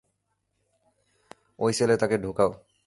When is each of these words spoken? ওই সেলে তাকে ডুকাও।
ওই 1.59 1.71
সেলে 1.73 1.95
তাকে 1.97 2.15
ডুকাও। 2.17 2.51